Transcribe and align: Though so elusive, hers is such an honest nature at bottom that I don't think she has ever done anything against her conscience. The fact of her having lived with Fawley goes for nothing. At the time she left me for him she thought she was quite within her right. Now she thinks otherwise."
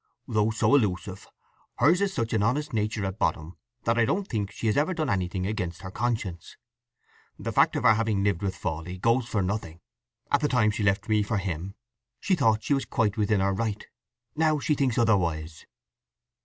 Though 0.27 0.49
so 0.49 0.73
elusive, 0.73 1.27
hers 1.77 2.01
is 2.01 2.11
such 2.11 2.33
an 2.33 2.41
honest 2.41 2.73
nature 2.73 3.05
at 3.05 3.19
bottom 3.19 3.55
that 3.83 3.99
I 3.99 4.05
don't 4.05 4.27
think 4.27 4.49
she 4.49 4.65
has 4.65 4.75
ever 4.75 4.95
done 4.95 5.11
anything 5.11 5.45
against 5.45 5.83
her 5.83 5.91
conscience. 5.91 6.57
The 7.37 7.51
fact 7.51 7.75
of 7.75 7.83
her 7.83 7.93
having 7.93 8.23
lived 8.23 8.41
with 8.41 8.55
Fawley 8.55 8.97
goes 8.97 9.27
for 9.27 9.43
nothing. 9.43 9.79
At 10.31 10.41
the 10.41 10.47
time 10.47 10.71
she 10.71 10.81
left 10.81 11.07
me 11.07 11.21
for 11.21 11.37
him 11.37 11.75
she 12.19 12.33
thought 12.33 12.63
she 12.63 12.73
was 12.73 12.85
quite 12.85 13.15
within 13.15 13.41
her 13.41 13.53
right. 13.53 13.85
Now 14.35 14.57
she 14.57 14.73
thinks 14.73 14.97
otherwise." 14.97 15.67